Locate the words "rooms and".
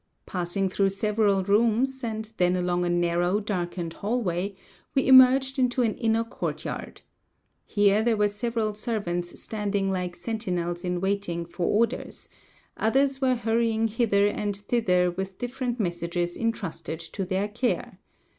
1.43-2.31